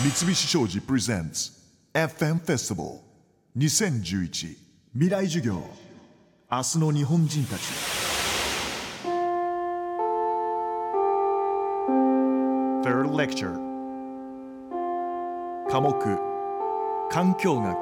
[0.00, 1.50] 三菱商事プレゼンツ
[1.92, 3.00] FM フェスティバル
[3.56, 4.56] 2011
[4.92, 5.60] 未来授業
[6.48, 7.62] 明日の日本人たち。
[15.68, 15.92] 科目
[17.10, 17.76] 環境学。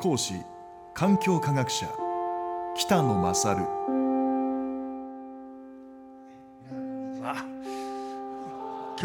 [0.00, 0.32] 講師
[0.94, 1.86] 環境科学者
[2.74, 3.60] 北野勝。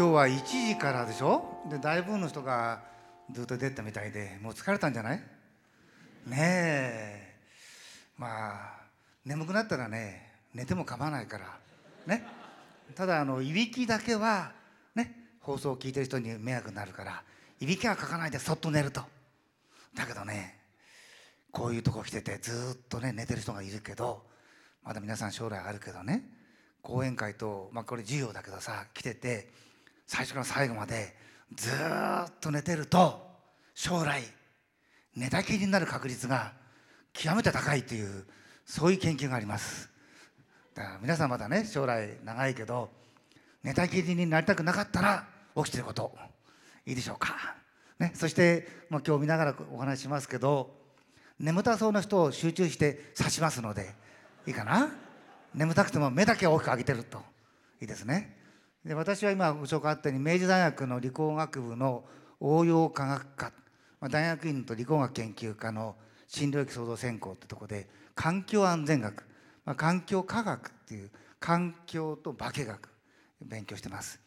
[0.00, 1.60] 今日は1時からでしょ？
[1.68, 2.80] で大部分の人が
[3.34, 5.18] ずっと出たみたいでもう疲れたんじゃない？
[6.26, 7.36] ねえ。
[8.16, 8.80] まあ
[9.26, 11.58] 眠くなったらね寝ても構わないから。
[12.06, 12.26] ね。
[12.94, 14.52] ただあのいびきだけは
[14.94, 17.22] ね放送を聞いてる人に迷惑になるから
[17.60, 19.02] いびきはかかないでそっと寝ると。
[19.94, 20.60] だけどね
[21.52, 24.22] こういうとこ来ててずっとね寝てる人がいるけど
[24.82, 26.24] まだ皆さん将来あるけどね
[26.80, 29.50] 講演会と、まあ、これ授業だけどさ来てて
[30.10, 31.14] 最初から最後まで
[31.54, 33.30] ずっと寝てると
[33.74, 34.24] 将来
[35.14, 36.52] 寝たきりになる確率が
[37.12, 38.24] 極めて高いという
[38.66, 39.88] そういう研究があります。
[40.74, 42.90] だから皆さんまだね将来長いけど
[43.62, 46.12] 寝たきりになりたくなかったら起きてること
[46.86, 47.54] いいでしょうか、
[48.00, 50.74] ね、そして、まあ、今日見ながらお話ししますけど
[51.38, 53.94] 眠たそうな人を集中して指しますので
[54.44, 54.90] いいかな。
[55.54, 57.22] 眠たくても目だけ大きく上げてると
[57.80, 58.39] いいですね。
[58.84, 62.04] で私は今ご紹介あったように明治大学の理工学部の
[62.40, 63.52] 応用科学科、
[64.00, 69.24] まあ、大学院と理工学研究科の新領域創造専攻ってとこで環境安全学、
[69.66, 72.88] まあ、環境科学っていう環境と化学
[73.42, 74.20] 勉強してます。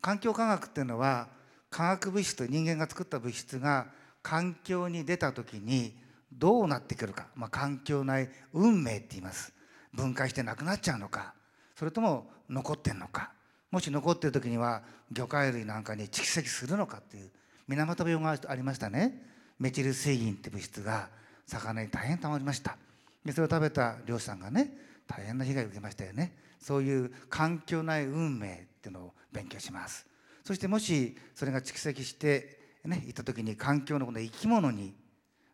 [0.00, 1.28] 環境科学っていうのは
[1.68, 3.88] 化学物質と人間が作った物質が
[4.22, 5.94] 環境に出た時に
[6.32, 9.52] どうなってくるか、まあ、環境内運命って言います。
[9.92, 11.34] 分解してなくなっちゃうのか
[11.74, 13.32] それとも残ってんのか。
[13.70, 14.82] もし残ってる時には
[15.12, 17.30] 魚介類なんかに蓄積するのかっていう
[17.68, 19.22] 源病がありましたね。
[19.58, 21.08] メチル水銀って物質が
[21.46, 22.76] 魚に大変たまりました。
[23.24, 24.72] でそれを食べた漁師さんがね
[25.06, 26.32] 大変な被害を受けましたよね。
[26.58, 30.06] そういう環境内運命っていうのを勉強します。
[30.44, 34.94] そしてもしそれが蓄積してねいった時に環境のこの生き物に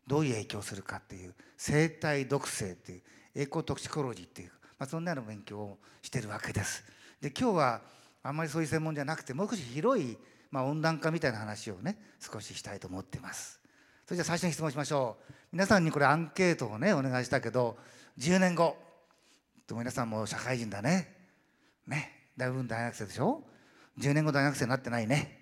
[0.07, 3.01] どういう影響するかっていう生態毒性っていう
[3.35, 6.83] エコトクシコロジーっていう、まあ、そんなような勉強をしてるわけです。
[7.21, 7.81] で今日は
[8.27, 10.17] あんまりそういう専門じゃなくてもう少し広い、
[10.51, 13.59] まあ、温暖化みたいな話をね少ししたいと思ってます。
[14.05, 15.33] それじゃあ最初に質問しましょう。
[15.53, 17.77] 皆さんにこれアンケートをねお願いしたけど
[18.17, 18.75] 10年後
[19.65, 21.15] と皆さんも社会人だね。
[21.87, 23.43] ね大分大学生でしょ
[23.99, 25.39] ？10年後大学生になってないね。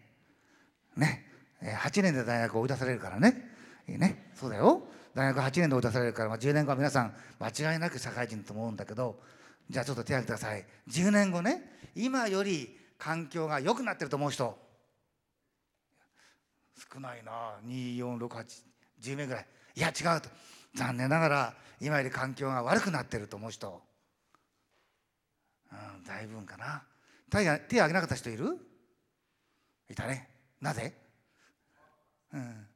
[0.96, 1.26] ね
[1.62, 3.56] 8年で大学を追い出されるからね。
[3.90, 4.84] いいねそうだよ
[5.16, 9.20] 大学8年で追い出されるから、まあ、10年後は皆さん間違いなく社会人と思うんだけど
[9.70, 10.66] じゃあちょっと手挙げてください。
[10.90, 11.62] 10年後ね
[11.96, 14.58] 今より環境が良くなってると思う人。
[16.94, 17.58] 少ないな。
[17.66, 19.48] 246810名ぐらい。
[19.76, 20.30] いや違うと。
[20.76, 23.82] 残念ながら今より環境が悪くなってると思う人。
[25.72, 26.84] うんだいぶんかな。
[27.30, 28.58] 手手挙げなかった人いる？
[29.90, 30.30] いたね。
[30.62, 30.94] なぜ？
[32.34, 32.68] うん。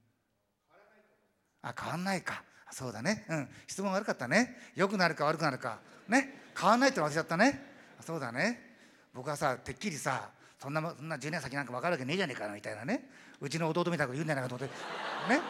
[1.61, 2.43] あ変わんないか。
[2.71, 3.25] そうだね。
[3.29, 3.49] うん。
[3.67, 4.55] 質問悪かったね。
[4.75, 5.79] 良くなるか悪くなるか。
[6.07, 6.48] ね。
[6.59, 7.63] 変わないって忘れちゃったね。
[8.01, 8.75] そうだね。
[9.13, 13.09] 僕はさてっきりさそんなそんな10年先なんか分かるわけねえじゃねえかなみたいなね。
[13.39, 14.75] うちの弟みたいなこと言うんじゃないかと思って。
[15.33, 15.41] ね。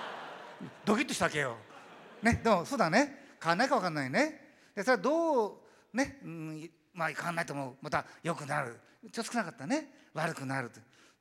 [0.85, 1.57] ドキッとしたわけよ。
[2.21, 2.41] ね。
[2.43, 3.25] でもそうだね。
[3.41, 4.55] 変わんないか分かんないね。
[4.75, 8.79] でそれはどうね、うん、まあ変わんないともまた良くなる。
[9.11, 9.87] ちょっと少なかったね。
[10.13, 10.71] 悪くなる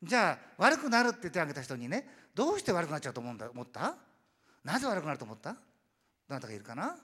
[0.02, 3.96] じゃあ悪くなるって手を挙げた人にねどうして悪くなっちゃうと思うんだ思った？
[4.64, 5.52] なぜ悪くなると思った？
[5.52, 5.58] ど
[6.34, 6.96] なたがいるかな？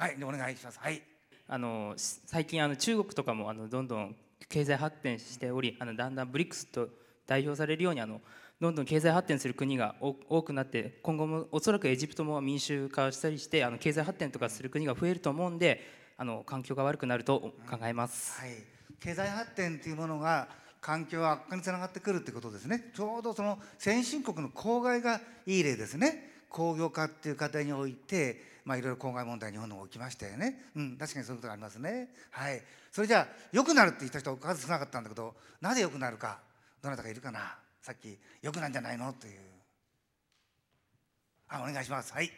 [0.00, 0.78] はいお願いします。
[0.78, 1.02] はい。
[1.48, 4.14] あの最近あの中国とかもあのどんどん
[4.48, 6.88] 経済発展しておりあのだんだんブリックスと
[7.26, 8.20] 代表されるようにあの
[8.60, 10.14] どんどん経済発展する国が多
[10.44, 15.82] くなって今後もおそらくエジプトも民主化したりしてあの経済発展とかする国が増えると思うんで
[16.16, 18.50] あの環境が悪くなると考えます、はい、
[19.00, 20.46] 経済発展というものが
[20.80, 22.92] 環境悪化につながってくるということですね。
[22.94, 26.28] ちょうどその先進国の公害がいい例ですね。
[26.48, 32.10] 工業化っていう過程において、まあ、いろいろ公害問題日本の起きましたよね、うん、確かにそういうことがありますね。
[32.30, 32.62] はい。
[32.92, 36.40] それじゃあ良くなるって言った人数少なかったんだけどなぜ良くなるか
[36.82, 37.56] どなたかいるかな。
[37.80, 39.10] さっき良くなんじゃないの？
[39.14, 39.40] という。
[41.48, 42.12] あお願いします。
[42.12, 42.30] はい。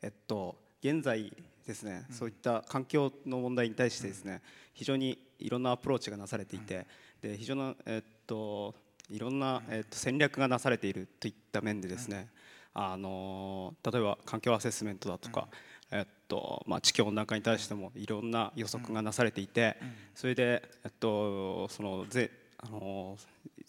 [0.00, 1.32] えっと現在
[1.66, 4.40] ですね、うん、そういった環境の問題に対してですね、うん、
[4.74, 6.86] 非常にいろんなアプローチがなされていて、
[7.24, 8.76] うん、で非常なえっと
[9.10, 12.28] いろんな、えっと、戦略がなされているといった面でですね、
[12.78, 15.48] あの例えば環境アセスメントだとか、
[15.90, 19.78] えっとまあ、地球温暖化に対してもいろんな予測がなされていて、
[20.14, 23.16] それで、えっと、そのぜあの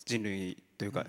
[0.06, 1.06] 人類というか、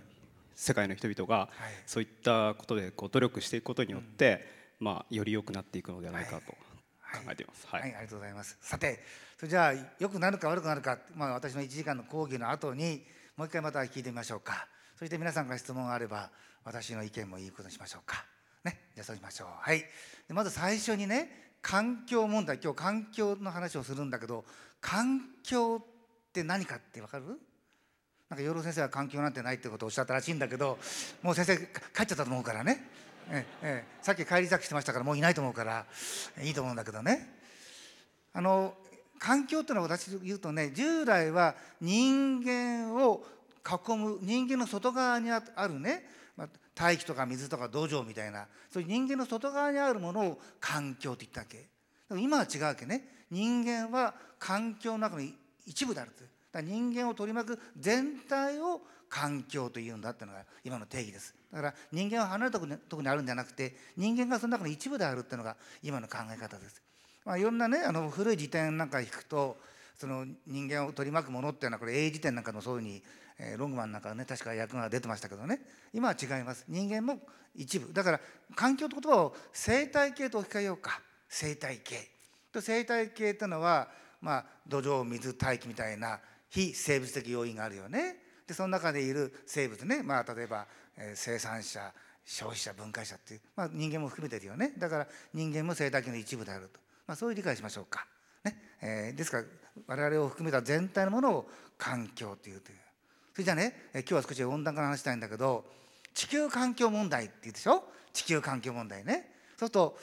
[0.55, 1.49] 世界の人々がい。
[1.87, 4.47] そういったことでこう努力していくことによって、
[4.79, 6.57] まあ、より良くなっていくのではないかと考
[7.29, 7.67] えています。
[7.67, 7.81] はい。
[7.81, 8.57] はい、ありがとうございます。
[8.61, 9.01] さて、
[9.37, 13.03] それじゃあ良くなるか悪くなるか、まあ私の1時間の講義の後に
[13.37, 14.69] もう一回また聞いてみましょうか。
[14.97, 16.31] そして皆さんから質問があれば
[16.69, 18.27] 私の意見も言うことにしましょうか。
[18.63, 19.49] ね、じゃあそうしましょう。
[19.59, 19.79] はい。
[20.29, 24.45] でまず最初にね、環境問題、今日環境の話をするんだけど、
[24.83, 25.85] 環境っ
[26.33, 27.25] て何かってわかる？
[28.29, 30.79] なんか養老先生は環境なんてないってことをおっしゃったらしいんだけど、
[31.23, 32.85] もう先生帰っちゃったと思うからね。
[33.31, 35.87] ええ、さっき帰り咲きしてましたからもういないと思うから
[36.43, 37.35] いいと思うんだけどね。
[38.35, 38.75] あの
[39.19, 43.25] 環境っていうのは私言うとね従来は人間を
[43.67, 46.05] 囲む人間の外側にあるね、
[46.79, 51.67] 大気とか水とか土壌みたいなそういう人間の外側にあるものを環境って言ったわけ。
[52.09, 53.25] でも今は違うわけね。
[53.33, 55.23] 人間は環境の中の
[55.67, 61.35] 一部であるとだから人間を取り巻く全体を環境というんだっていうのが今の定義です。
[61.53, 66.81] だから人間は離れたことこにあるんじゃなくて人間がその中の一部であるっていうのが今の考え方です。
[67.25, 69.57] まあ、いろんなねあの古い辞典なんか引くと
[69.99, 73.03] その人間を取り巻くものっていうのはこれ英辞典なんかのそういうふうに、
[73.39, 75.61] えーロングマンなんかね確か役が出てましたけどね。
[75.93, 76.65] 今は違います。
[76.69, 77.21] 人間も
[77.55, 77.93] 一部。
[77.93, 78.21] だから
[78.55, 81.01] 環境って言葉を生態系と置き換えようか。
[81.29, 82.09] 生態系。
[82.53, 83.89] と生態系っていうのは、
[84.21, 88.17] まあ、土壌水大気みたいな非生物的要因があるよね。
[88.47, 91.93] でその中でいる生物ね、まあ、例えば、えー生産者
[92.25, 94.75] 消費者分解者っていう、まあ、人間も含めてるよね。
[94.77, 96.79] だから人間も生態系の一部であると。
[97.07, 98.07] まあ、そういう理解しましょうか。
[98.45, 98.57] ね。
[98.83, 99.45] えーですから
[99.87, 102.79] 我々を含めた全体のものを環境というという。
[103.39, 105.65] それじゃね、今日は少し温暖化の話したいんだけど
[106.13, 107.85] 地球環境問題って言うでしょ？
[108.13, 109.31] 地球環境問題ね。
[109.51, 109.97] そうすると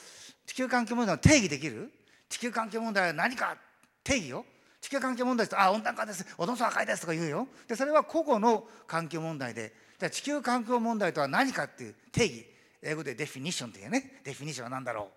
[0.45, 1.91] 地球環境問題の定義できる？
[2.29, 3.57] 地球環境問題は何か？
[4.05, 4.45] 定義よ。
[4.79, 6.25] 地球環境問題ですとあ温暖化です。
[6.37, 7.49] オゾン層破壊ですとか言うよ。
[7.67, 9.73] でそれは個々の環境問題で。
[9.99, 12.45] じゃあ地球環境問題とは何かっていう定義。
[12.83, 14.21] 英語でデフィニッションっていうね。
[14.23, 15.09] デフィニッションは何だろ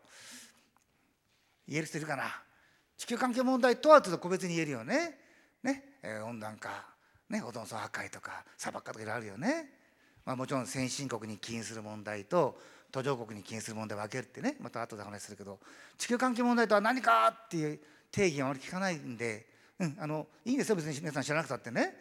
[1.69, 1.71] う？
[1.71, 2.25] 言える人いるかな？
[2.97, 5.21] 地球環境問題とはちょっと個別に言えるよね。
[5.62, 6.71] ね、えー温暖化、
[7.31, 9.71] ね、オゾン層破壊とか砂漠化とかいろいろあるよね、
[10.25, 12.59] まあ、もちろん先進国に起因する問題と
[12.91, 15.59] 途上国に起因する問題を分けるってねまた後で話するけど
[15.99, 17.79] 地球環境問題とは何かっていう
[18.11, 19.47] 定義はあまり聞かないんで、
[19.79, 21.95] うん、あのいいんですよ別に皆さん知らなくたってね。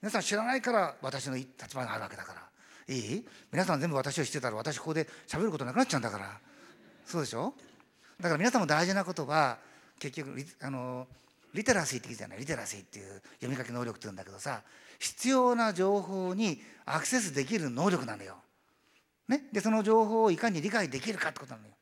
[0.00, 2.94] 皆さん知らないから私の立場があるわけだから。
[2.94, 3.26] いい？
[3.52, 6.40] 皆さん全部私を知ってたら私ここで喋ることなくなっちゃうんだから。
[7.04, 7.52] そうでしょ？
[8.18, 9.58] だから皆さんも大事なことは
[9.98, 11.06] 結局あの
[11.54, 12.38] リテラシーって言うじゃない？
[12.38, 14.62] リテラシーっていう読み書き能力って言うんだけどさ
[14.98, 18.36] 必要な情報にアクセスできる能力なのよ。
[19.28, 21.74] ね、でその情報をいかに理解できるかってことなのよ。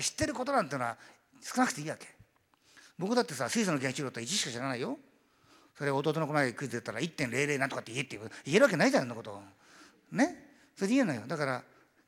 [0.00, 0.96] 知ってることなんてのは
[1.40, 2.06] 少なくていいわけ。
[2.98, 4.98] 僕だってさ水素の原子量って1しか知らないよ。
[5.78, 9.40] それ弟のこの前クイズ出たら1.00なんとかって言えって言う言えるわけないじゃんそんなこと。
[10.10, 10.44] ね？
[10.74, 11.62] それで言えないよだから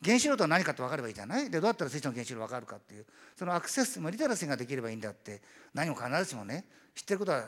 [0.04, 1.50] 原子量とは何かって分かればいいじゃない？
[1.50, 3.06] でどうやったら水素の原子量分かるかっていう。
[3.36, 5.40] そのアクセス、まあ、リテラシーができればいいんだって。
[5.74, 6.64] 何も必ずしもね
[6.94, 7.44] 知ってることは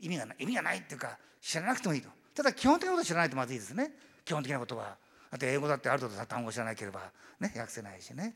[0.00, 0.36] 意味がない。
[0.38, 2.08] 意味がないっていうか知らなくてもいいと。
[2.34, 3.92] ただ基本的なこと知らないとまずいですね。
[4.24, 4.96] 基本的なことは。
[5.30, 7.00] だって英語だってある程度単語を知らなければ
[7.40, 8.34] ね訳せないしね。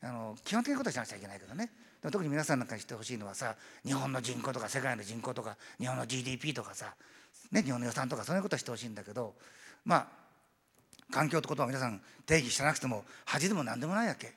[0.00, 1.70] あの基本的なことは知らなくちゃいけないけどね。
[2.00, 6.94] 特に皆さんなんかに知ってほしいのはさ日本の人口とか世界の人口とか日本の GDP とかさ、
[7.50, 9.34] ね、日本の予算とかそういうことは知ってほしいんだけど
[9.84, 10.06] まあ
[11.10, 14.32] 環境ってことは皆さん定義してなくても恥でも何でもないわけ。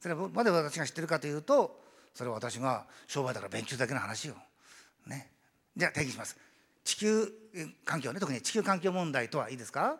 [0.00, 1.80] それはまで私が知ってるかというと
[2.14, 4.34] それは私が商売だから勉強だけの話よ。
[5.06, 5.30] ね、
[5.76, 6.36] じゃあ定義します。
[6.84, 7.32] 地球
[7.84, 8.20] 環境ね。
[8.20, 9.96] 特に地球環境問題とはいいですか？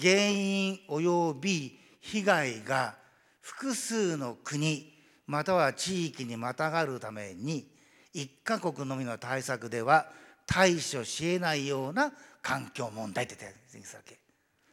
[0.00, 2.96] 原因及び被害が
[3.40, 4.92] 複数の国
[5.26, 7.66] または地域にまたがるために
[8.12, 10.06] 一カ国のみの対策では
[10.46, 14.18] 対処し得ないような環境問題って定義するわけ。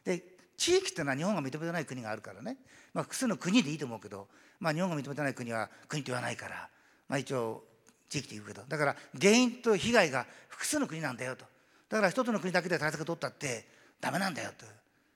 [0.05, 2.57] で地域っていうのは日本が認めてない国があるからね、
[2.93, 4.27] まあ、複数の国でいいと思うけど、
[4.59, 6.67] まあ、日本が認めてない国は国と言わないから、
[7.07, 7.63] まあ、一応
[8.09, 8.63] 地域って言うけど。
[8.67, 11.45] だから原因と被害が複数の国なんだよと。
[11.87, 13.65] だから一つの国だけで対策を取ったって
[14.01, 14.65] ダメなんだよと。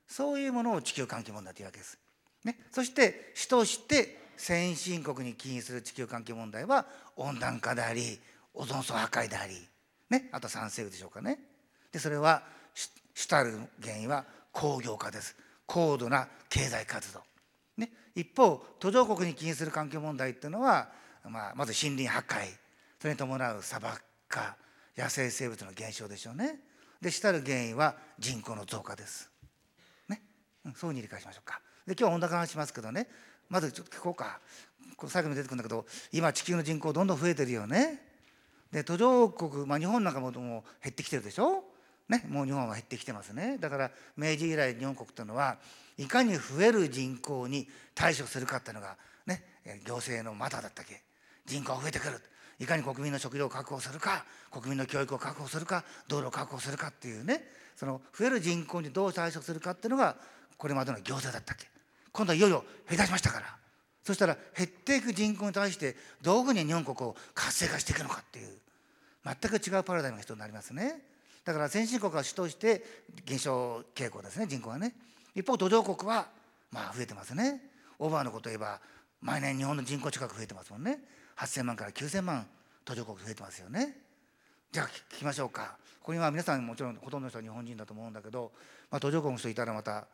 [0.07, 1.97] そういうものを地球環境問題というわけです。
[2.43, 6.85] ね、そして主として先進国に起因する地球環境問題は
[7.15, 8.19] 温暖化であり
[8.53, 9.55] オゾン層破壊であり、
[10.09, 11.39] ね、あと酸性雨でしょうかね。
[11.91, 12.43] でそれは
[13.13, 15.35] 主たる原因は工業化です。
[15.65, 17.21] 高度な経済活動、
[17.77, 20.89] ね、一方途上国に起因する環境問題っていうのは、
[21.27, 22.45] まあ、まず森林破壊
[22.99, 24.55] それに伴う砂漠化
[24.95, 26.59] 野生生物の減少でしょうね。
[27.01, 29.29] で主たる原因は人口の増加です、
[30.07, 30.21] ね、
[30.63, 31.59] そういうふうに理解しましょうか。
[31.85, 33.07] で今日は温暖化話しますけどね。
[33.49, 34.39] まずちょっと聞こうか。
[34.95, 38.05] これ最後に出てくるんだけど今地球の人口どんどん増えてるよね。
[38.71, 41.63] で途上国、まあ、日本なんかもも減ってきてるでしょ。
[42.09, 43.57] ね、もう日本は減ってきてますね。
[43.59, 45.57] だから明治以来日本国というのは
[45.97, 49.43] いかに増える人口に対処するかっていうのが、ね、
[49.85, 51.01] 行政の股だったっけ
[51.45, 52.19] 人口が増えてくる。
[52.59, 57.43] いかに国民の食料を確保するか国民の教育を確保するか道路を確保するかっていうね
[57.75, 60.15] その増える人口にどう対処するかっていうのが
[60.57, 61.67] これまでの行政だったっけ。
[62.11, 63.63] 今度はいよいよ減らしましたから。
[64.03, 68.49] そしたら減っていく人口に対してどういうふうに日本国を活性化していくのかっていう
[69.25, 71.12] 全く違うパラダイムが必要になりますね。
[71.45, 72.83] だから先進国は主として
[73.25, 74.95] 減少傾向ですね人口はね。
[75.35, 76.27] 一方途上国は
[76.71, 77.61] まあ増えてますね。
[77.99, 78.79] オーバーのこと言えば
[79.21, 80.99] 毎年日本の人口近く増えてますもんね。
[81.37, 82.47] 8000万から9000万
[82.85, 83.97] 途上国増えてますよね。
[84.71, 85.77] じゃあ聞きましょうか。
[85.99, 88.51] ここには皆さんもちろんほとんどの人は日本人だと思うんだけど、
[88.91, 90.07] まあ、途上国の人いたらまた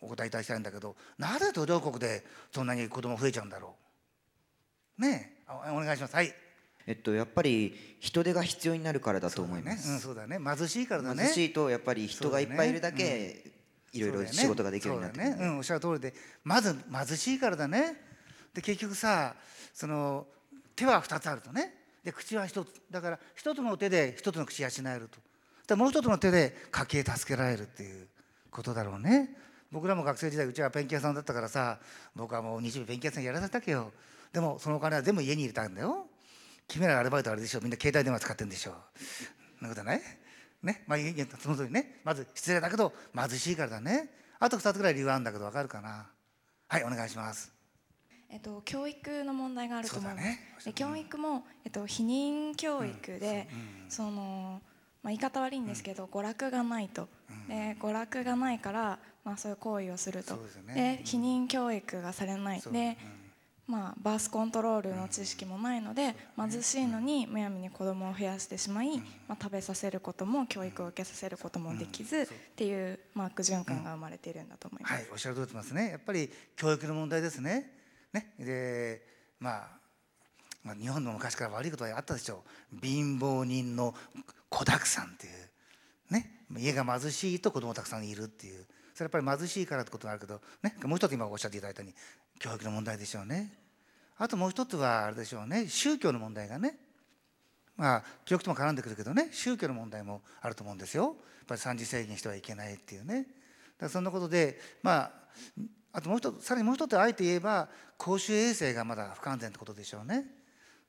[0.00, 3.74] お答えいただきたいんだけどなぜ途上国でそんなに子供増えちゃうんだろ
[4.98, 5.02] う。
[5.02, 5.44] ねえ。
[5.70, 6.14] お願いします。
[6.14, 6.32] はい。
[6.86, 9.88] えっとやっぱり人手が必要になるからだと思います。
[9.88, 9.94] ね。
[9.94, 10.38] うん、そうだね。
[10.38, 11.24] 貧しいからだね。
[11.24, 13.52] 貧しいとやっぱり人がいっぱいいるだけ
[13.92, 16.14] いろいろ仕事ができるようになってくるそうだね、うん、おっしゃる通りで。
[16.42, 18.00] まず貧しいからだね。
[18.52, 19.34] で結局さ
[19.72, 20.26] その
[20.76, 21.74] 手は2つあるとね。
[22.04, 22.68] で口は1つ。
[22.90, 25.18] だから1つの手で1つの口養えると。
[25.66, 28.06] でもう1つの手で家計助けられるっていう
[28.50, 29.36] ことだろうね。
[29.74, 31.80] 僕らも学生時代うちはペンキ屋さんだったからさ
[32.14, 33.92] 僕はもう日曜日ペンキ屋さんやらせたけよ
[34.32, 36.06] でもそのお金は全部家に入れたんだよ
[36.68, 37.60] 君らアルバイトあれでしょ。
[37.60, 38.74] みんな携帯電話使ってるんでしょ。
[39.58, 40.00] そんなことない？
[40.62, 40.84] ね？
[40.86, 42.00] まあいやその通りね。
[42.04, 44.10] まず失礼だけど貧しいからだね。
[44.38, 46.06] あと2つぐらい理由あるんだけど分かるかな？
[46.68, 47.52] はいお願いします。
[48.30, 50.22] えっと、教育の問題があると思います。
[50.22, 50.40] そうだね。
[50.64, 51.18] で教育。
[51.18, 53.46] も、えっと、避妊教育で、
[53.88, 54.60] その、
[55.04, 57.08] まあ、言い方悪いんですけど、娯楽がないと、
[57.48, 60.34] で娯楽がないから、まあ、そういう行為をすると。
[60.66, 60.96] でね。
[60.98, 62.60] で避妊教育がされない。
[62.60, 62.96] で、
[63.66, 74.94] まあ、バースコントロールの知識もないので、貧しいのにむやみに子供を増やしてしまい、まあ、食べさせることも教育を受けさせることもできず、っていう、まあ、悪循環が生まれているんだと思います。
[74.94, 75.90] はいおっしゃる通りですね。
[75.90, 77.72] やっぱり教育の問題ですね。
[78.12, 78.34] ね。
[78.38, 79.02] で
[79.40, 79.84] まあ
[80.62, 82.42] まあ、日本の昔から悪いことはあったでしょ
[82.72, 82.80] う。
[82.80, 83.94] 貧乏人の
[84.48, 85.32] 子だくさんっていう。
[86.12, 86.44] ね。
[86.56, 91.96] 家が貧しいと子供たくさんいるっていうそれはやっぱり貧しいからってことがあるけど、ね、もう一つ今おっしゃっていただいたように
[92.38, 93.52] 教育の問題でしょうね。
[94.16, 96.78] あともう一つはあれでしょうね宗教の問題がね。
[97.76, 101.04] まあ教育とも絡んでくるけどね宗教の問題もあると思うんですよ。
[101.04, 101.14] やっ
[101.48, 103.22] ぱり三次制限してはいけないっていうね。
[103.22, 103.28] だか
[103.80, 105.12] らそんなことでまあ
[105.92, 110.24] あともう一つさらにもう一つあえて言えば公衆衛生がまだ不完全ってことでしょうね。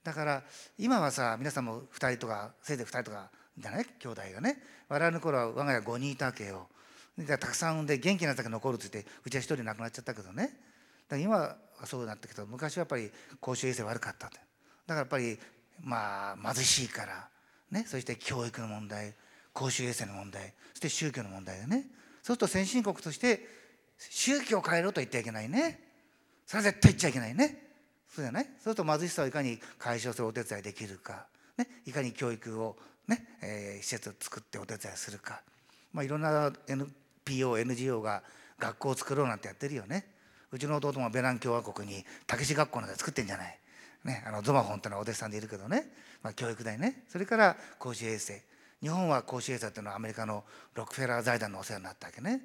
[0.03, 0.43] だから
[0.77, 3.85] 今はさ皆さんも2人とかせいぜい2人とかじゃない？
[3.99, 4.61] 兄弟がね。
[4.87, 6.67] 我々の頃は我が家5人いたわけよ。
[7.27, 10.43] たくさん産んで元気なだけ残るって言ってうちは1人亡くなっちゃったけどね。
[10.43, 10.55] だか
[11.15, 14.37] ら今はそうなったけど昔はやっぱり公衆衛生悪かったって。
[14.37, 14.45] だか
[14.87, 15.39] らやっぱり
[15.81, 17.27] まあ貧しいから
[17.71, 17.85] ね。
[17.87, 19.13] そして教育の問題
[19.53, 20.53] 公衆衛生の問題。
[20.71, 21.85] そして宗教の問題でね。
[22.21, 23.47] そうすると先進国として
[23.97, 25.79] 宗教を変えろと言ってはいけないね。
[26.45, 27.61] それは絶対言っちゃいけないね。
[28.09, 28.43] そうじゃない？
[28.45, 35.41] そうすると貧しさをいかに解消するお手伝いできるか、ね、いかに教育を、ねえー施設を作ってお手伝いするか、
[35.91, 36.87] まあ、いろんな NPO、
[37.25, 38.23] PONGO が
[38.59, 40.05] 学校を作ろうなんてやってるよね。
[40.51, 43.59] うちの弟もベナン共和国にたけし学校なんて作ってんじゃない、
[44.05, 45.91] ね、あのゾマホンってのはお弟子さんでいるけどね、
[46.23, 47.03] まあ、教育大ね。
[47.09, 48.41] それから公衆衛生
[48.81, 50.43] 日本は公衆衛生っていうのはアメリカの
[50.75, 52.41] ロックフェラー財団のお世話になったわけね。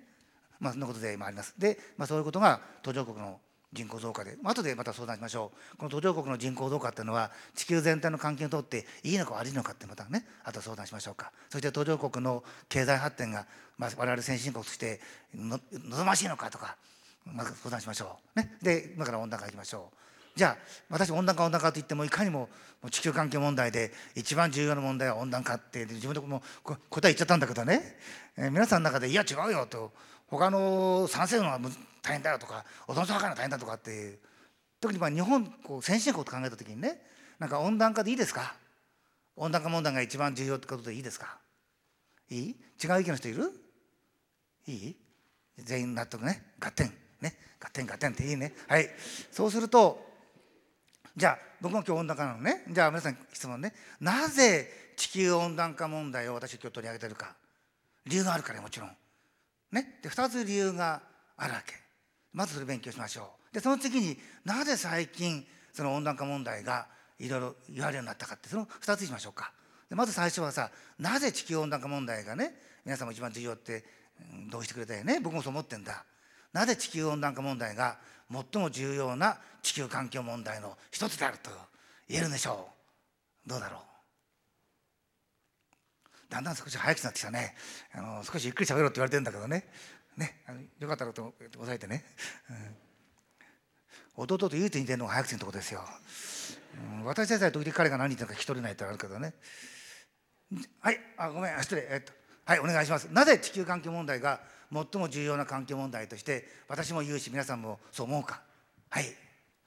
[0.58, 1.54] まあそんなことで今あります。
[1.58, 3.38] で、まあ、そういうことが途上国の
[3.72, 5.76] 人口増加で、後でまた相談しましょう。
[5.76, 11.30] この途上国の人口増加っていうのは地球全体の環境にとっていいのか悪いのかってまたねあと相談しましょうか。
[11.50, 13.46] そして途上国の経済発展が、
[13.78, 15.00] まあ、我々先進国として
[15.34, 16.76] の望ましいのかとか
[17.24, 19.96] まず相談しましょう、ね、で今から温暖化いきましょう。
[20.36, 20.56] じゃあ
[20.88, 22.48] 私温暖化温暖化と言ってもいかにも
[22.90, 27.98] 地球環境問題で一番重要な問題は温暖化って自分でもこ答え言っちゃったんだけどね、
[28.36, 29.92] えー皆さんの中で「いや違うよ」と
[30.30, 31.60] 「他の賛成のは
[32.02, 34.18] 大変だよ」とか「おどんさかの大変だ」とかっていう
[34.80, 37.00] 特にまあ日本こう先進国と考えた時にね
[37.38, 38.54] なんか温暖化でいいですか？
[39.36, 41.38] 温暖化問題が一番重要ってことでいいですか？
[42.28, 42.56] いい？
[42.82, 43.50] 違う意見の人いる？
[44.66, 44.96] いい？
[45.58, 46.52] 全員納得ね？
[46.60, 46.92] 合点。
[47.20, 47.36] ね？
[47.58, 48.52] 合点合点っていいね？
[48.68, 48.90] はい。
[49.32, 50.06] そうすると
[51.16, 52.64] じゃあ僕も今日温暖化なのね。
[52.68, 53.74] じゃあ皆さん質問ね。
[54.00, 57.34] なぜ地球温暖化問題を私今日取り上げてるか。
[58.06, 58.96] 理由があるからもちろん。
[59.72, 59.98] ね？
[60.02, 61.02] で2つ理由が
[61.36, 61.74] あるわけ。
[62.32, 63.54] まずそれ勉強しましょう。
[63.54, 66.86] でその次になぜ最近その温暖化問題が
[67.18, 69.52] いろいろ言われるようになったかってその2つにしましょうか。
[69.88, 73.84] でまず最初はさなぜ地球温暖化問題がね皆さんも一番重要って
[74.50, 75.20] 同意してくれたよね。
[75.20, 76.04] 僕もそう思ってんだ。
[76.52, 77.98] なぜ地球温暖化問題が
[78.30, 81.50] 最も重要な地球環境問題の一つであると
[82.08, 82.68] 言えるんでしょ
[83.46, 83.48] う。
[83.48, 83.80] どうだろう。
[86.30, 87.54] だんだん少し早くなってきたね。
[87.92, 89.68] あの少しゆっくり喋ろうって言われてるんだけどね。
[90.16, 92.04] ねあのよかったらと抑えてね、
[94.16, 95.80] うん、弟と唯一似てるのが早口のとこですよ、
[96.98, 99.34] うん、私たちは時々彼が何言ってるか聞き取れないってあるけどね。
[100.80, 101.86] はいあごめん失礼。
[101.90, 102.12] えっと
[102.44, 103.04] はいお願いします。
[103.12, 104.40] なぜ地球環境問題が
[104.72, 108.42] 最も重要な環境問題として私も言うし皆さんもそう思うか。
[108.88, 109.04] はい。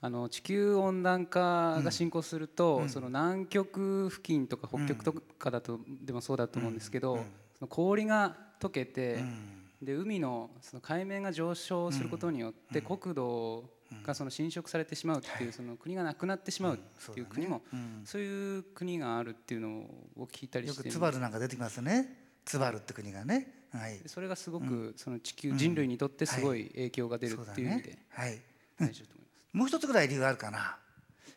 [0.02, 7.22] あの地球温暖化が進行すると、うん、その南極付近とか北極とかだと、でもそうだと思うんですけど、うん、
[7.58, 13.64] その氷が溶けて、うん、で海のその海面が上昇することによって国土
[14.06, 16.78] がその侵食されてしまうっていうその国がなくなってしまうっ
[17.14, 17.62] ていう国も
[18.06, 19.70] そういう国があるっていうの
[20.18, 22.18] を聞いたりしてよくツバルなんか出てきますね。
[22.46, 27.98] ツバルって国がね、はい、それがすごくその地球人類にとってすごい影響が出るっていう意味で
[28.80, 29.58] 大事だと思います。
[29.58, 30.78] もう一つぐらい理由があるかな。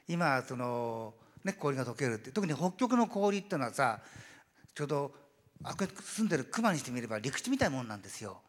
[0.08, 4.00] 今その、ね、氷が溶けるって特に北極の氷っていうのはさ
[4.74, 5.14] ちょうど
[5.62, 8.40] あこ住んでる熊にしてみれば陸地みたいなもんなんですよ。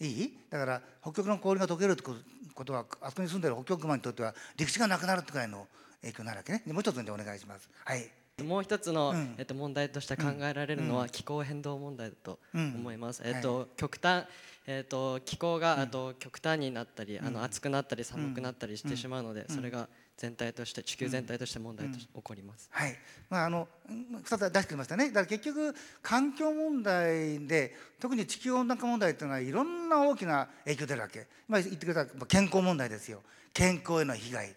[0.00, 0.38] いい？
[0.50, 5.66] だから北極の氷が溶けるってことはあそこに住んでる北極熊にとっては陸地がなくなるってくらいの
[6.02, 6.62] 影響になるわけね。
[6.66, 7.68] もう一つでお願いします。
[7.84, 8.08] はい。
[8.42, 13.20] もう一つの、うん、えっと、問題として考えられるのは気候変動問題だと思います。
[13.22, 14.26] うん、えっと、はい、極端
[14.70, 22.68] えーと、気候が、あと極端になったり、あの暑くなったり寒くなったりしてしまうので、それが全体として地球全体として問題として起こります。
[22.70, 22.96] はい。
[23.30, 25.06] まああの2つ出してきましたね。
[25.08, 31.26] だから結局環境問題で特に地球温暖化問題っていうのはいろんな大きな影響出るわけ。
[31.46, 33.22] まあ言ってくれた健康問題ですよ。
[33.54, 34.54] 健康への被害。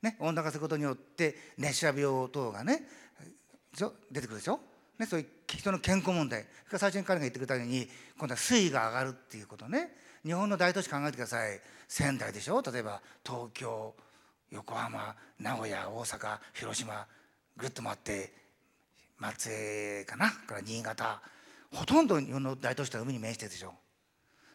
[0.00, 2.88] ね、温暖化することによって熱射病等がね
[4.10, 4.58] 出てくるでしょ？
[4.98, 7.88] ね、そういう人の健康問題最初に彼が言ってくれたように
[8.18, 12.62] 今度は水位が上がるっていうことね日本の大都市考えてください仙台でしょ？
[12.62, 13.94] 例えば東京
[14.50, 17.06] 横浜名古屋大阪広島
[17.56, 18.32] ぐっと回って
[19.18, 20.30] 松江かな？
[20.30, 21.20] から新潟。
[21.72, 23.74] ほとんど日本の大都市は海に面してるでしょ。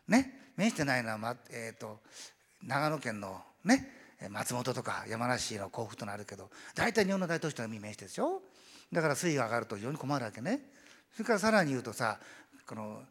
[0.07, 0.51] ね？
[0.57, 1.99] 面してないのは、まえーと、
[2.63, 3.87] 長野県のね？
[4.29, 8.41] 松本とか山梨の甲府となるけど大体日本の大都市は海に面してるでしょ。
[8.91, 10.61] だから水位が上がると非常に困るわけね。
[11.13, 12.17] それからさらに言うとさ
[12.67, 13.01] この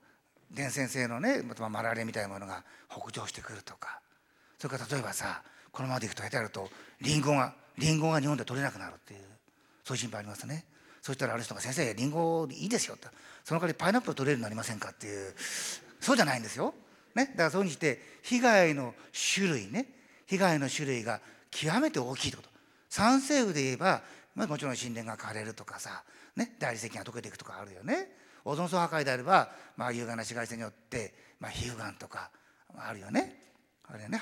[0.50, 4.00] 伝染性のねマラリアみたいなものが北上してくるとか。
[4.58, 5.42] それから例えばさ
[5.74, 6.70] このままでいくと下手やると
[7.02, 9.20] リンゴがリンゴが日本で取れなくなるっていう
[9.84, 10.64] そういう心配ありますね。
[11.02, 13.08] そしたらある人が「先生リンゴいいですよ」って
[13.44, 15.34] その代わりパイナップル取れるようになりませんかっていう
[16.00, 16.72] そうじゃないんですよ。
[17.14, 18.94] ね、だからそういうふうにして被害の
[19.34, 19.88] 種類ね。
[20.26, 22.48] 被害の種類が極めて大きいってこと。
[22.88, 24.02] 酸性雨で言えば
[24.34, 26.02] まあ、もちろん神殿が枯れるとかさ、
[26.36, 28.08] ね、大理石が溶けていくとかあるよね。
[28.44, 32.30] オゾン層破壊であれば、まあ、有害な紫外線によって、まあ、皮膚がんとか
[32.76, 33.40] あるよね。
[33.84, 34.20] あれね。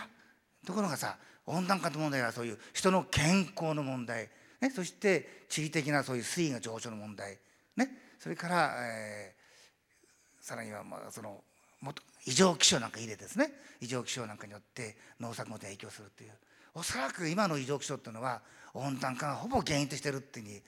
[0.67, 4.29] ところがさ温暖化の問題はそういう人の健康の問題、
[4.61, 7.39] ね、そして地理的なそういう水位が上昇の問題、
[7.77, 11.43] ね、それから、えー、さらにはまあその
[11.81, 13.53] もっと異常気象なんか入れですね。
[13.81, 16.31] 異常気象なんかによって農作物に影響するっていう。
[16.75, 18.41] おそらく今の異常気象っていうのは
[18.73, 20.63] 温暖化がほぼ原因としてるっていううに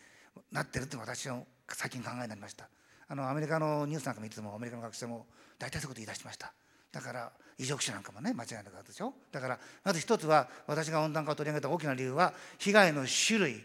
[0.51, 2.69] なってるって私は最近考えになりました。
[3.07, 5.27] あのアメリカのニュースなんか見てもアメリカの学者も
[5.59, 6.53] 大体そういうこと言い出しました。
[6.95, 9.13] だから異常気象なんかもね間違いなくあるでしょ？
[9.33, 13.65] だからまず一つは私が温暖化を取り上げた大きな理由は被害の種類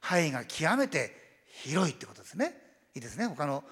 [0.00, 1.14] 範囲が極めて
[1.62, 2.54] 広いってことですね。
[2.94, 3.26] いいですね？
[3.26, 3.62] 他の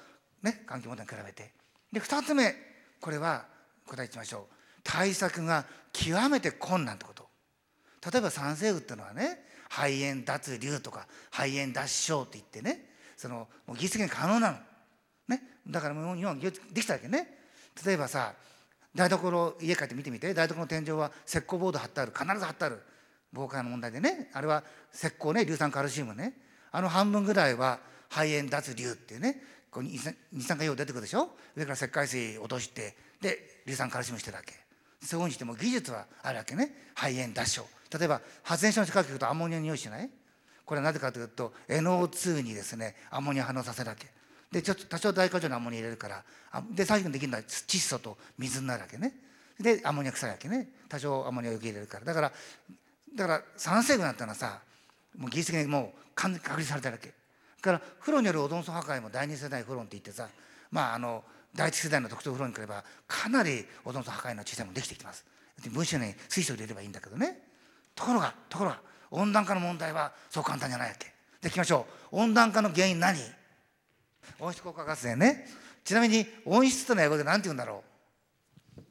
[0.43, 1.53] ね環境問題に比べて。
[1.91, 2.55] で2つ目
[3.01, 3.47] これは
[3.87, 4.55] 答えてみましょう。
[4.85, 7.29] 対策が極めて困難ってこと。
[8.13, 14.59] 例えば酸性雨っていうのはね肺炎脱流とか肺炎脱症って言ってねそのもう技術的に可能なの、
[15.29, 17.39] ね、だからもう日本できたわけね。
[17.85, 18.35] 例えばさ
[18.99, 20.35] 台所家帰って見てみて。
[20.35, 22.13] 台所の天井は石膏ボード貼ってある。
[22.13, 22.83] 必ず貼ってある。
[23.33, 24.29] 防火の問題でね。
[24.35, 25.43] あれは石膏ね。
[25.43, 26.35] 硫酸カルシウムね。
[26.73, 27.79] あの半分ぐらいは
[28.11, 29.41] 肺炎脱流っていうね。
[29.71, 30.15] こう二酸
[30.59, 31.31] 化硫黄出てくるでしょ。
[31.55, 34.53] 上から石灰水落としてで硫酸カルシウムしてるわけ。
[35.01, 36.91] そうにしても技術はあるわけね。
[36.97, 37.67] 肺炎脱症。
[37.97, 40.11] 例えば発電所の近く行くとアンモニアの匂いしない？
[40.65, 44.09] これはなぜかというと NO2 にですねアンモニア反応させるわけ。
[44.51, 46.25] でちょっと多少大過剰なアンモニア入れるから
[46.71, 49.13] で最後にできるのは窒素と水になるわけね。
[49.61, 50.69] でアンモニア臭いわけね。
[50.89, 52.05] 多少アンモニアを受け入れるから。
[52.05, 52.33] だから
[53.15, 54.61] だから酸性雨なんてのはさ
[55.17, 57.13] もう技術的にもう完全に確立されてるわけ。
[57.61, 60.29] から風呂によるオゾン層破壊も第二世代フロンって言ってさ
[60.71, 65.25] まああの第一世代の特徴風呂に比べばかなりオゾン層破壊の小さいもできてきてます。
[65.71, 67.43] 分子に水素を入れればいいんだけどね。
[67.95, 68.81] ところがところが
[69.11, 71.13] 温暖化の問題はそう簡単じゃないわけ。
[71.43, 72.17] でいきましょう。
[72.21, 73.19] 温暖化の原因何？
[74.39, 75.47] 温室効果ガスでね。
[75.85, 77.83] ちなみに温室との英語で何て言うんだろ
[78.77, 78.83] う。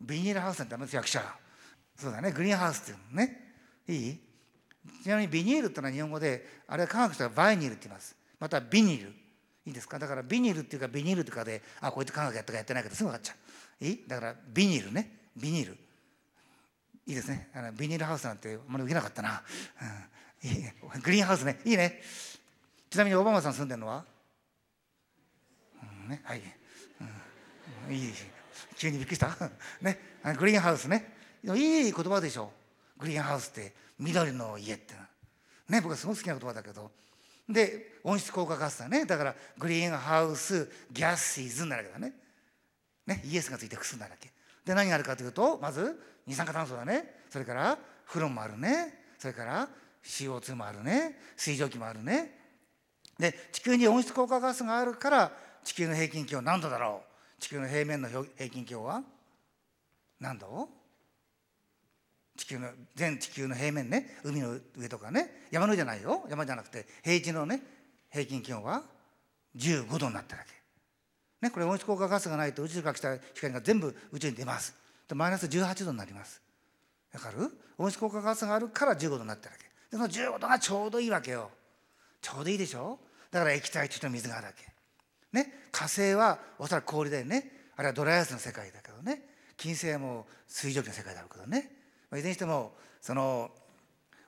[0.00, 1.22] ビニールハウスなんてあの役者
[1.96, 2.32] そうだね。
[2.32, 3.54] グリーンハウスっていうのね。
[3.86, 4.18] いい？
[5.04, 8.16] ちなみにビニールってのは日本語であれは科学者はバイニールって言います。
[8.40, 9.12] またビニール。
[9.64, 10.00] いいですか？
[10.00, 13.34] だからビニールっていうかビニールとかであこいつ科学やったかやってないかってすぐ分かっちゃ
[13.80, 13.84] う。
[13.84, 14.04] いい？
[14.08, 15.10] だからビニールね。
[15.36, 15.78] ビニール。
[17.06, 17.48] いいですね。
[17.54, 19.42] あのビニールハウスなんてあんまり受けなかったな、
[20.42, 20.58] うん、いい。
[20.58, 21.60] ねグリーンハウスね。
[21.64, 22.00] いいね。
[22.92, 24.04] ちなみにオバマさん住んでるのは、
[26.04, 26.42] うんね、はい、
[27.88, 28.12] うん、いい
[28.76, 29.34] 急にびっくりした。
[29.80, 29.98] ね
[30.38, 31.10] グリーンハウスね。
[31.42, 32.52] いい言葉でしょ。
[32.98, 34.92] グリーンハウスって緑の家って
[35.70, 36.92] ね僕はすごく好きな言葉だけど。
[37.48, 39.06] で温室効果ガスだね。
[39.06, 42.14] だからグリーンハウスギャスシーズになるわけだね。
[43.06, 44.30] ねイエスがついて複数になるわけ。
[44.66, 47.22] で何があるかというとまず二酸化炭素だね。
[47.30, 49.14] それからフロンもあるね。
[49.18, 49.66] それから
[50.04, 51.18] CO2 もあるね。
[51.38, 52.41] 水蒸気もあるね。
[53.22, 55.32] で地球に温室効果ガスがあるから
[55.62, 57.02] 地球の平均気温何度だろ
[57.38, 57.40] う？
[57.40, 59.00] 地球の平面の平均気温は？
[60.18, 60.68] 何度？
[62.36, 64.18] 地球の全地球の平面ね。
[64.24, 65.44] 海の上とかね。
[65.52, 66.24] 山の上じゃないよ。
[66.28, 67.62] 山じゃなくて平地のね
[68.10, 68.82] 平均気温は
[69.56, 71.46] ？15度になってるわけ。
[71.46, 74.74] ね、これ温室効果ガスがないと宇宙から来た光が全部宇宙に出ます。
[75.06, 76.42] でマイナス18度になります。
[77.14, 77.52] わかる？
[77.78, 79.64] 温室効果ガスがあるから15度になってるわけ。
[79.64, 81.50] でその15度がちょうどいいわけよ。
[82.20, 82.98] ちょうどいいでしょ？
[83.32, 84.64] だから液体としての水があるわけ。
[85.32, 85.52] ね？
[85.72, 87.50] 火星はおそらく氷だよね。
[87.74, 89.22] あれはドライアイスの世界だけどね。
[89.56, 91.70] 金星はもう水蒸気の世界だろうけどね。
[92.10, 93.50] まあいずれにしてもその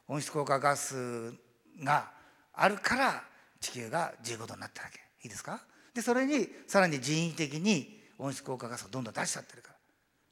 [0.08, 1.32] 温室効果ガス
[1.82, 2.10] が
[2.54, 3.22] あるから
[3.60, 4.98] 地球が15度になってるわけ。
[5.22, 5.60] いいですか？
[5.92, 9.74] でそれにさらに人為的に温室効果ガスをどんどん出しちゃってるか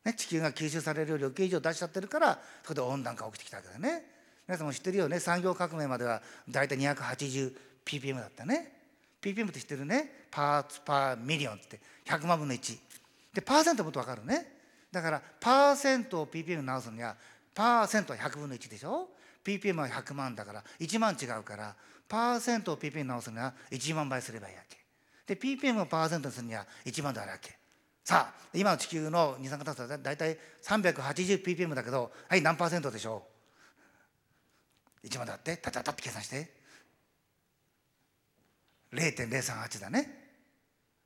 [0.04, 4.04] ら、ね、地球が吸収されるより余計以上出しちゃってるからそこで温暖化が起きてきたわけだね。
[4.48, 5.20] 皆さんも知ってるよね？
[5.20, 7.52] 産業革命までは大体280
[7.84, 8.72] ppm だったね。
[9.20, 10.26] Ppm って知ってるね。
[10.30, 11.80] parts per million って。
[12.06, 12.78] 100万分の1
[13.32, 14.46] でパーセントもっと分かるね。
[14.90, 17.16] だからパーセントを ppm に直すには
[17.54, 19.08] パーセントは100分の1でしょ
[19.44, 21.74] ？Ppm は100万だから1万違うから
[22.08, 24.76] パーセントを ppm に直すには1万倍すればいいわけ。
[25.26, 27.56] で ppm をパーセントにするには1万であるわけ。
[28.04, 33.22] さあ今の地球の二酸化炭素は大体 380ppm だけどはい何パーセントでしょ
[35.04, 35.56] う？1万だって？
[35.56, 36.61] たたたって計算して。
[38.92, 40.10] 0.038だね。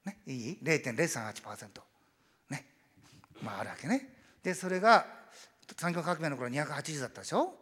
[0.04, 1.68] ねいい ?0.038%
[2.50, 2.64] ね。
[3.42, 4.08] まああるわけね。
[4.42, 5.06] でそれが
[5.76, 7.54] 産業革命の頃280だったでしょ？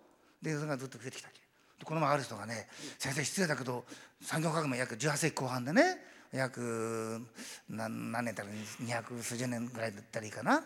[0.42, 1.40] でそれがずっと増えてきたわけ。
[1.84, 3.84] この前ある人がね「先生失礼だけど
[4.22, 5.98] 産業革命約18世紀後半でね
[6.32, 7.20] 約
[7.68, 8.52] 何何年だろう
[8.84, 10.62] 200数十年ぐらいだったらいいかな。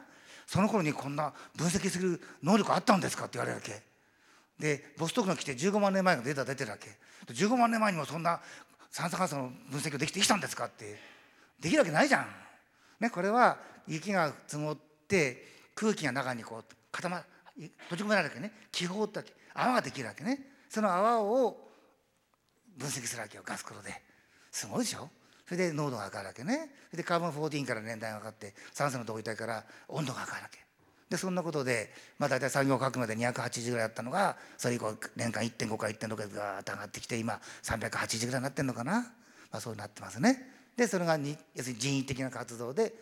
[0.46, 3.82] その頃にこんな分析する能力あったんですかって言われるわけ。
[4.58, 6.88] でボストクの来て15万年前のデータ出てるわけ。
[7.32, 8.40] 15万年前にもそんな
[8.90, 10.66] 酸素酸素の分析ができてきたんですか？
[10.66, 10.98] って。
[11.60, 12.26] できるわけないじゃん。
[13.00, 14.76] ね、これは雪が積もっ
[15.08, 17.24] て空気が中にこう固ま
[17.56, 18.52] 閉じ込められるわけね。
[18.70, 19.24] 気泡って
[19.54, 20.40] 泡ができるわけね。
[20.68, 21.68] その泡を
[22.76, 23.90] 分析するわけよガス炉で。
[24.50, 25.08] すごいでしょ？
[25.46, 26.70] それで濃度が上がるわけね。
[26.90, 30.58] それでカーボン14から年代が上がって酸素の同位体から温度が上がるわけ。
[31.08, 39.06] でそんなことで、まあ、大体産業革命で280ぐらいあったのがそれ以降年間1.5から1.6がガーッと上がってきて今380ぐらいになってるのかな、ま
[39.52, 40.50] あ、そうなってますね。
[40.76, 42.94] でそれがに要するに人為的な活動で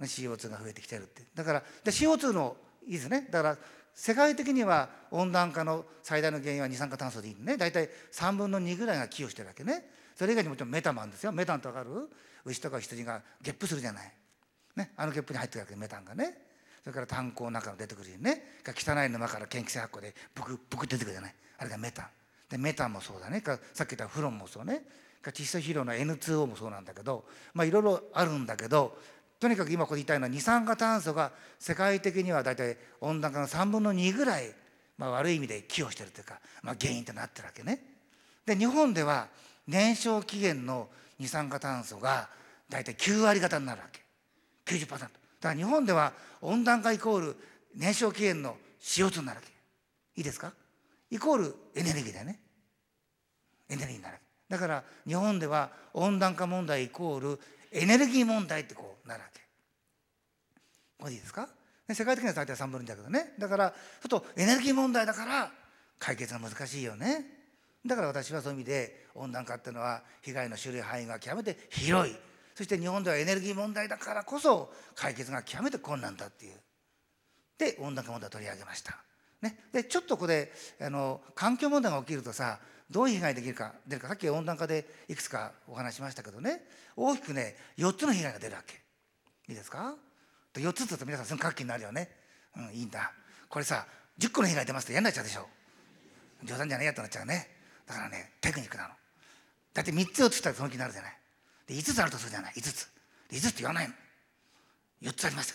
[0.00, 1.22] CO2 が増えてきてるって。
[1.34, 3.28] だからで CO2 のいいですね。
[3.30, 3.58] だから
[3.94, 7.56] 世界的には温暖化の最大の原因は二酸化炭素でいいね。
[7.56, 9.90] 大体3分の2ぐらいが寄与してるわけね。
[10.16, 11.32] それ以外にもちろんメタンもあるんですよ。
[11.32, 12.08] メタンって分かる？
[12.44, 14.12] 牛とか羊がゲップするじゃない、
[14.74, 16.49] ね、あのゲップに入ってるわけメタンがね。
[16.82, 18.56] それから炭鉱の中が出てくるよね。
[18.66, 21.34] 汚い沼から研気性発酵でブクブク出てくるじゃない。
[21.58, 22.06] あれがメタン。
[22.48, 23.42] でメタンもそうだね。
[23.74, 24.82] さっき言ったフロンもそうね。
[25.28, 28.96] 窒素肥料の N2O もそうなんだけどまあいろいろあるんだけど
[29.38, 34.52] とにかく今ここで言いたいのは二酸化炭素が世界的には大体温暖化の3分の2ぐらい、
[34.98, 37.82] まあ、悪い意味で寄与してるというか、まあ、原因となってるわけね。
[38.46, 39.28] で日本では
[39.66, 40.88] 燃焼期限の
[41.18, 42.28] 二酸化炭素が
[42.68, 44.00] 大体9割方になるわけ。
[44.66, 45.08] 90%
[45.40, 47.36] だから日本では温暖化イコール
[47.74, 49.52] 燃焼期限の CO2 になるわけ。
[50.16, 50.52] いいですか？
[51.10, 52.40] イコールエネルギーだよね。
[53.68, 57.40] エネルギーになるだから日本では温暖化問題イコール
[57.72, 59.40] エネルギー問題ってこうなるわけ。
[60.98, 61.48] これいいですか？
[61.88, 63.32] 世界的には大体3分の2だけどね。
[63.38, 65.50] だからちょっとエネルギー問題だから
[65.98, 67.24] 解決が難しいよね。
[67.86, 72.14] だから私はそういう意味で温暖化っていうのは被害の種類範囲が極めて広い。
[72.60, 76.56] そして日本ではエネルギー問題だからこそ解決が極めて困難だっていう。
[77.56, 78.98] で温暖化問題を取り上げました。
[79.40, 82.58] ね、でちょっとここであの環境問題が起きるとさ
[82.90, 84.08] どういう被害できるか出るか。
[84.08, 86.60] さっき温暖化でいくつかお話しましたけどね。
[86.96, 88.74] 大きくね4つの被害が出るわけ。
[89.48, 89.94] いいですか
[90.52, 92.10] ？4つって言うと皆さんすぐ活気になるよね。
[92.58, 93.10] うんいいんだ。
[93.48, 93.86] これさ
[94.18, 95.48] 10個の被害出ますと嫌になっちゃうでしょ。
[96.44, 97.48] 冗談じゃねえやとなっちゃうね。
[97.86, 98.90] だからねテクニックなの。
[99.72, 101.19] だって3つ4つったらその気になるじゃない。
[101.70, 102.54] で5つあるとするじゃない。
[102.54, 102.90] 5つ。
[103.30, 103.94] で5つって言わないの。
[105.02, 105.54] 4つあります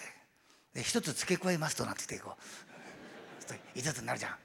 [0.74, 3.78] で1つ付け加えますとなって言ってこう。
[3.78, 4.32] 5つになるじゃん。
[4.32, 4.38] こ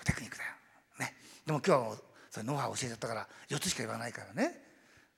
[0.00, 0.50] れテクニックだよ。
[0.98, 1.14] ね。
[1.46, 1.96] でも今日は
[2.30, 4.62] それノウハウ教えちゃったから4つしか言わないからね。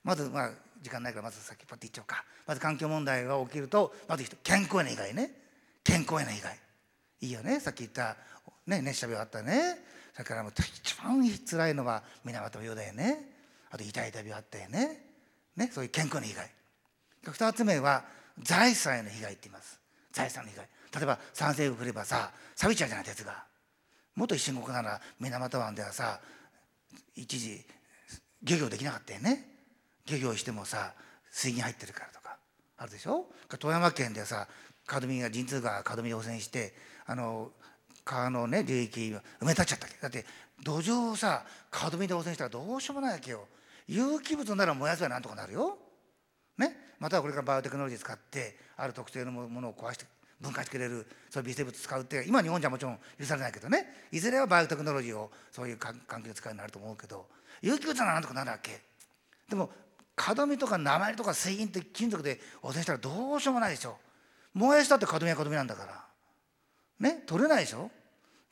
[0.05, 2.23] まずまあ時間ないからまず先パッと言っちゃおうか。
[2.47, 5.31] まず環境問題が起きるとまず健康への被害ね。
[5.83, 6.57] 健康への被害
[7.19, 7.59] いいよね。
[7.59, 8.15] さっき言った
[8.67, 9.77] ね熱射病あったね。
[10.13, 13.19] それからもう一番辛いのは水俣病だよね。
[13.69, 15.12] あと痛い痛い病あったよね。
[15.55, 16.51] ねそういう健康の被害。
[17.25, 18.03] 2つ目は
[18.41, 19.79] 財産への被害って言います。
[20.11, 20.67] 財産の被害。
[20.95, 23.43] 例えば酸性が来ればさ錆びちゃうじゃない鉄が。
[24.15, 26.19] 元一瞬国なら水俣湾ではさ
[27.15, 27.65] 一時
[28.43, 29.47] 漁業できなかったよね。
[30.05, 30.93] 漁業してもさ
[31.31, 32.37] 水銀入ってるからとか
[32.77, 33.25] あるでしょ？
[33.59, 34.47] 富山県ではさ
[34.85, 36.73] カドミが神通川カドミで汚染して
[37.05, 37.51] あの
[38.03, 40.25] 川のね流域埋め立っちゃっただって
[40.61, 43.47] 土壌をさカドミで汚染したらどうしようもないわけよ。
[43.87, 45.77] 有機物なら燃やせばなんとかなるよ。
[46.57, 46.75] ね？
[46.99, 50.05] またはこれからバイオテクノロジー使ってある特定のものを壊して
[50.39, 54.07] 分解してくれるそういう微生物使うって今日本じゃもちろん許されないけどね。
[54.11, 57.27] いずれはバイオテクノロジーをそういう環境で使うようになると思うけど
[57.61, 58.81] 有機物ならなんとかなるわけ。
[59.49, 59.69] でも
[60.15, 63.97] カドミとか鉛とか水銀って金属で汚染したらどうしようもないでしょ。
[64.53, 66.05] 燃やしたってカドミはカドミなんだから。
[66.99, 67.23] ね？
[67.25, 67.89] 取れないでしょ。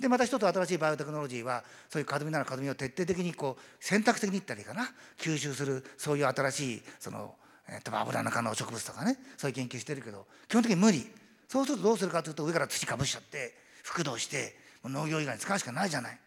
[0.02, 4.92] でまた一つ新しいバイオテクノロジーはそういうカドミならカドミを徹底的にこう選択的にいったらいいかな。
[5.18, 7.36] 吸収するそういう新しいその、
[7.70, 11.10] えー、油の中の植物とかねそういう研究してるけど基本的に無理。
[11.48, 16.20] そうするとどうするかというと上から土かぶしちゃって覆土して農業以外に使うしかないじゃない。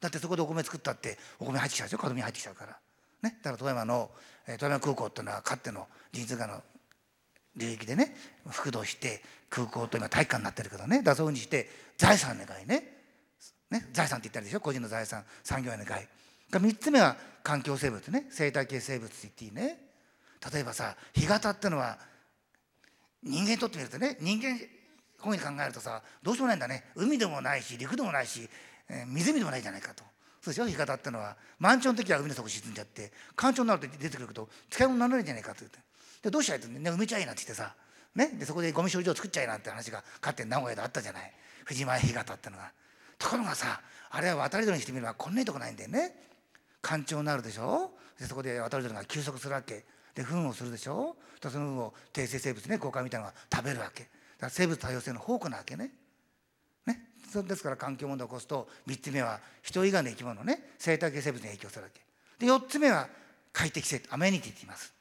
[0.00, 1.98] だってそこでお米作ったってお米入ってきちゃうでしょ？
[1.98, 2.76] カドミ入ってきちゃうから。
[3.22, 3.38] ね？
[3.42, 4.10] だから富山の、
[4.48, 6.62] え、富山空港っていうのはかつての神通川の
[7.56, 8.16] 流域でね
[8.46, 11.02] 覆土して空港と今体育館になってるけどね。
[11.02, 13.01] だそういうふうにして財産願いね
[13.72, 16.06] ね財産って言ったらでしょ個人の財産産業への害。
[16.50, 18.26] 3つ目は環境生物ね。
[18.30, 19.78] 生態系生物って言っていいね。
[20.52, 21.98] 例えばさ干潟ってのは
[23.22, 24.58] 人間にとってみるとね人間
[25.20, 26.84] こういうふうに考えるとさどうしようもないんだね。
[26.94, 28.48] 海でもないし陸でもないし、
[28.88, 30.04] えー、湖でもないじゃないかと。
[30.40, 35.78] そうでしょ干潟ってのは満潮の時は海の底沈んじゃって干潮になると出てくると使い物にならないんじゃないかと言って。
[36.22, 37.74] でどうしちゃいとね埋めちゃいなって言ってさ
[38.14, 41.32] ね、でそこでゴミ処理場作っちゃいなんて話がかって名古屋であったじゃない。
[41.64, 42.70] 藤前干潟ってのが
[43.22, 43.80] ところがさ
[44.10, 46.14] あれは渡り鳥にしてみればこんないとこないんだよね。
[46.82, 47.92] 干潮になるでしょ。
[48.18, 49.84] でそこで渡り鳥が休息するわけ。
[50.14, 51.16] で糞をするでしょ。
[51.40, 54.02] その糞を低生生物ね交換みたいなのが食べるわけ。
[54.02, 54.12] だか
[54.46, 55.92] ら生物多様性の宝庫なわけね。
[56.86, 57.00] ね。
[57.46, 62.00] ですから環境問題を起こすと3つ目は人以外の生き物ね生態系生物に影響するわけ。
[62.44, 63.08] で4つ目は
[63.52, 64.92] 快適性アメニティって言います。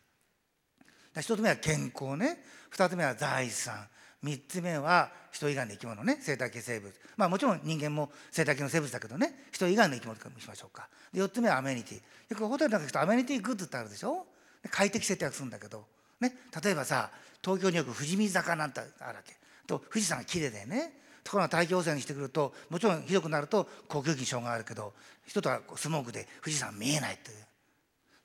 [1.16, 2.44] 1つ目は健康ね。
[2.72, 3.88] 2つ目は財産。
[4.24, 6.18] 3つ目は人以外の生き物ね。
[6.22, 6.94] 生態系生物。
[7.18, 9.46] まあもちろん人間も生態系の生物だけどね。
[9.52, 10.88] 人以外の生き物としましょうか。
[11.14, 12.02] で4つ目はアメニティ。
[12.30, 14.26] よくホテルなんか行くとアメニティグッズってあるでしょ？
[14.70, 15.86] 快適性って訳するんだけど、
[16.20, 17.10] ね、例えばさ
[17.44, 19.36] 東京によく富士見坂なんてあるわけ。
[19.66, 20.94] と富士山が綺麗でね。
[21.24, 24.94] ところが大気汚染にしてくるともちろんひどくなると呼吸器に障害あるけど
[25.28, 27.38] 人とはスモークで富士山見えないという。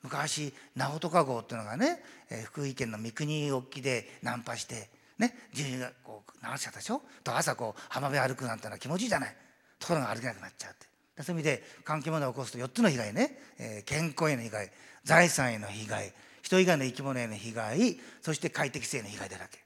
[0.03, 2.01] 昔直戸号っていうのがね、
[2.45, 7.01] 福井県の三国沖でナンパしてね牛乳がこう流しちゃったでしょ？
[7.23, 9.35] と朝こう浜辺歩くなんてのは気持ちいいじゃない。
[9.79, 11.23] ところが歩けなくなっちゃうって。
[11.23, 14.71] そういう意味で環境問題を起こすと4つの被害ね、えー、健康への被害
[15.03, 19.59] 財産への被害人以外の生き物への被害そして快適性の被害だらけ。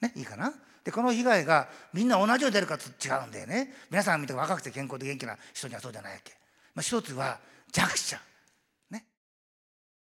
[0.00, 0.52] ねいいかな？
[0.82, 3.74] でこの被害がみんな同じように出るかと違うんだよね。
[3.90, 6.32] 皆さん見て若くて健康で元気な人にはそうじゃないわけ、
[6.74, 7.38] まあ、一つは
[7.70, 8.18] 弱者。